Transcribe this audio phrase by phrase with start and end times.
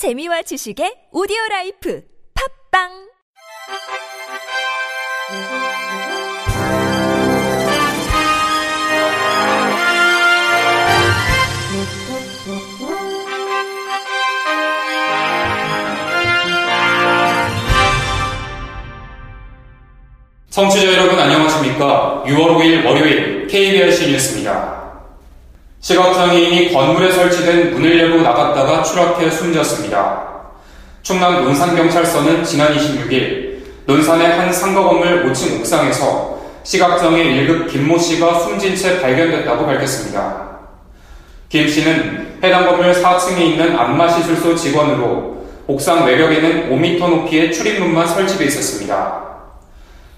[0.00, 2.02] 재미와 지식의 오디오 라이프
[2.72, 2.88] 팝빵
[20.48, 22.24] 청취자 여러분 안녕하십니까?
[22.26, 24.79] 6월 5일 월요일 KBRC 뉴스입니다.
[25.80, 30.28] 시각장애인이 건물에 설치된 문을 열고 나갔다가 추락해 숨졌습니다.
[31.02, 38.76] 충남 논산경찰서는 지난 26일 논산의 한 상가 건물 5층 옥상에서 시각장애 1급 김모 씨가 숨진
[38.76, 40.50] 채 발견됐다고 밝혔습니다.
[41.48, 49.22] 김 씨는 해당 건물 4층에 있는 안마시술소 직원으로 옥상 외벽에는 5m 높이의 출입문만 설치되어 있었습니다.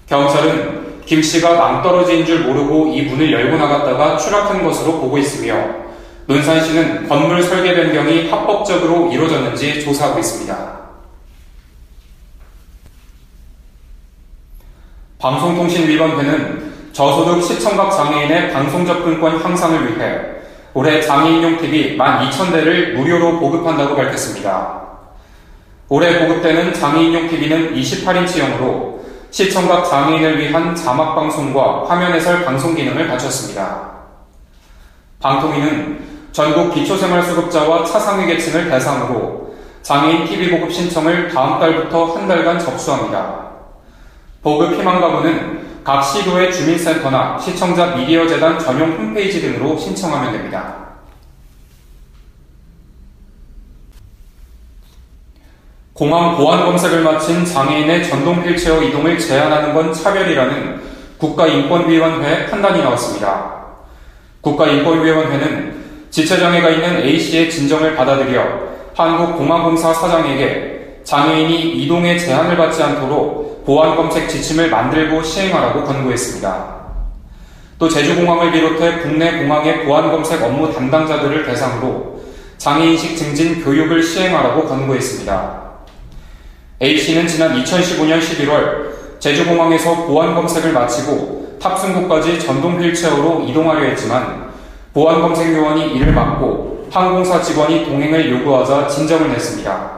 [0.07, 5.83] 경찰은 김 씨가 낭떠러지인 줄 모르고 이 문을 열고 나갔다가 추락한 것으로 보고 있으며
[6.25, 10.73] 논산시는 건물 설계 변경이 합법적으로 이루어졌는지 조사하고 있습니다.
[15.19, 20.19] 방송통신위원회는 저소득 시청각 장애인의 방송 접근권 향상을 위해
[20.73, 24.81] 올해 장애인용 TV 12,000대를 무료로 보급한다고 밝혔습니다.
[25.89, 28.92] 올해 보급되는 장애인용 TV는 28인치형으로
[29.33, 33.89] 시청각 장애인을 위한 자막 방송과 화면 해설 방송 기능을 갖췄습니다.
[35.19, 43.47] 방통위는 전국 기초생활수급자와 차상위 계층을 대상으로 장애인 TV 보급 신청을 다음 달부터 한 달간 접수합니다.
[44.43, 50.82] 보급 희망 가구는 각 시도의 주민센터나 시청자 미디어 재단 전용 홈페이지 등으로 신청하면 됩니다.
[55.93, 60.81] 공항 보안 검색을 마친 장애인의 전동 휠체어 이동을 제한하는 건 차별이라는
[61.19, 63.53] 국가인권위원회 판단이 나왔습니다.
[64.41, 74.27] 국가인권위원회는 지체장애가 있는 A씨의 진정을 받아들여 한국공항공사 사장에게 장애인이 이동에 제한을 받지 않도록 보안 검색
[74.27, 76.73] 지침을 만들고 시행하라고 권고했습니다.
[77.77, 82.19] 또 제주공항을 비롯해 국내 공항의 보안 검색 업무 담당자들을 대상으로
[82.57, 85.72] 장애인식 증진 교육을 시행하라고 권고했습니다.
[86.83, 94.51] A씨는 지난 2015년 11월 제주공항에서 보안 검색을 마치고 탑승구까지 전동 휠체어로 이동하려 했지만
[94.93, 99.91] 보안 검색 요원이 이를 막고 항공사 직원이 동행을 요구하자 진정을 냈습니다.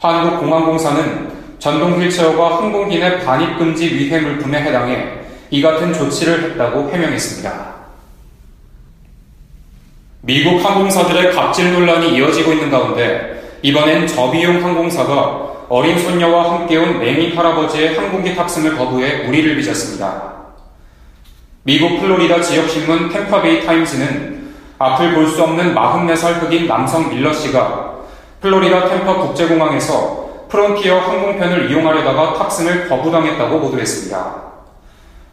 [0.00, 5.08] 한국공항공사는 전동 휠체어가 항공기 내 반입 금지 위해 물품에 해당해
[5.50, 7.76] 이 같은 조치를 했다고 해명했습니다.
[10.22, 17.36] 미국 항공사들의 갑질 논란이 이어지고 있는 가운데 이번엔 저비용 항공사가 어린 손녀와 함께 온 맹인
[17.36, 20.36] 할아버지의 항공기 탑승을 거부해 우리를 빚었습니다.
[21.64, 24.36] 미국 플로리다 지역신문 템파베이 타임즈는
[24.78, 27.96] 앞을 볼 수 없는 44살 흑인 남성 밀러 씨가
[28.40, 34.34] 플로리다 템파 국제공항에서 프론티어 항공편을 이용하려다가 탑승을 거부당했다고 보도했습니다.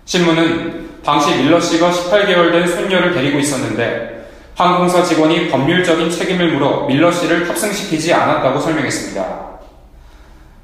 [0.05, 7.11] 신문은 당시 밀러 씨가 18개월 된 손녀를 데리고 있었는데 항공사 직원이 법률적인 책임을 물어 밀러
[7.11, 9.52] 씨를 탑승시키지 않았다고 설명했습니다.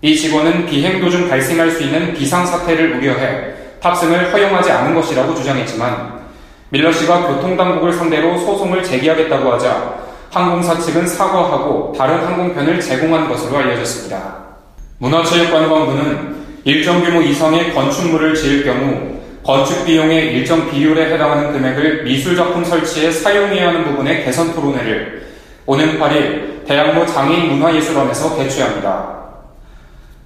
[0.02, 6.20] 이 직원은 비행 도중 발생할 수 있는 비상사태를 우려해 탑승을 허용하지 않은 것이라고 주장했지만
[6.70, 9.96] 밀러 씨가 교통당국을 상대로 소송을 제기하겠다고 하자
[10.32, 14.36] 항공사 측은 사과하고 다른 항공편을 제공한 것으로 알려졌습니다.
[15.00, 23.12] 문화체육관광부는 일정 규모 이상의 건축물을 지을 경우 건축 비용의 일정 비율에 해당하는 금액을 미술작품 설치에
[23.12, 25.28] 사용해야 하는 부분의 개선 토론회를
[25.66, 29.19] 오는 8일 대학로 장애인문화예술원에서 개최합니다.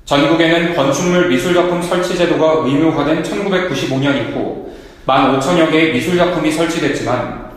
[0.05, 4.69] 전국에는 건축물 미술작품 설치 제도가 의무화된 1995년 이후
[5.07, 7.51] 15,000여 개의 미술작품이 설치됐지만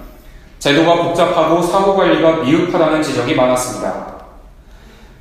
[0.58, 4.16] 제도가 복잡하고 사후관리가 미흡하다는 지적이 많았습니다.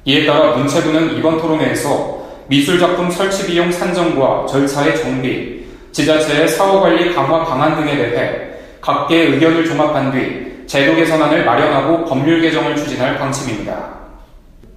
[0.06, 7.76] 이에 따라 문체부는 이번 토론회에서 미술작품 설치 비용 산정과 절차의 정비, 지자체의 사후관리 강화 방안
[7.76, 8.50] 등에 대해
[8.82, 13.96] 각계의 의견을 종합한 뒤 제도 개선안을 마련하고 법률 개정을 추진할 방침입니다.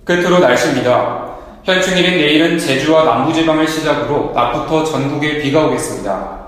[0.04, 1.27] 끝으로 날씨입니다.
[1.68, 6.38] 현충일인 내일은 제주와 남부지방을 시작으로 낮부터 전국에 비가 오겠습니다.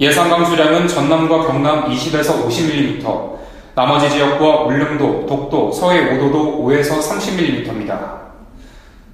[0.00, 3.38] 예상 강수량은 전남과 경남 20에서 50mm,
[3.76, 8.18] 나머지 지역과 울릉도, 독도, 서해 5도도 5에서 30mm입니다.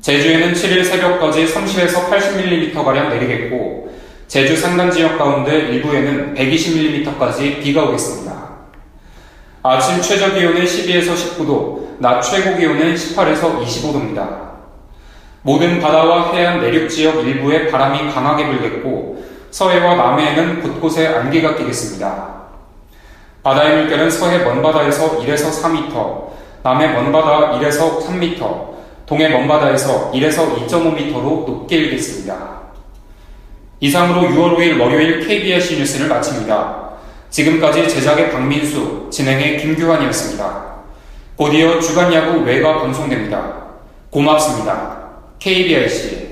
[0.01, 3.91] 제주에는 7일 새벽까지 30에서 80mm가량 내리겠고,
[4.29, 8.33] 제주 산간 지역 가운데 일부에는 120mm까지 비가 오겠습니다.
[9.63, 14.56] 아침 최저 기온은 12에서 19도, 낮 최고 기온은 18에서 25도입니다.
[15.47, 22.35] 모든 바다와 해안 내륙 지역 일부에 바람이 강하게 불겠고 서해와 남해에는 곳곳에 안개가 끼겠습니다.
[23.45, 26.31] 바다의 물결은 서해 먼바다에서 1에서 4m,
[26.65, 28.75] 남해 먼바다 1에서 3m,
[29.07, 32.35] 동해 먼바다에서 1에서 2.5m로 높게 일겠습니다.
[33.79, 36.91] 이상으로 6월 5일 월요일 KBS 뉴스를 마칩니다.
[37.31, 40.65] 지금까지 제작의 박민수, 진행의 김규환이었습니다.
[41.37, 43.53] 곧이어 주간야구 외가 방송됩니다.
[44.11, 45.06] 고맙습니다.
[45.41, 46.26] KBIC